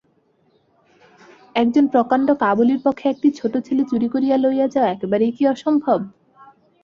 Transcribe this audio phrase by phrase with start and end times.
[1.55, 5.99] একজন প্রকাণ্ড কাবুলির পক্ষে একটি ছোটো ছেলে চুরি করিয়া লইয়া যাওয়া একেবারেই কি অসম্ভব।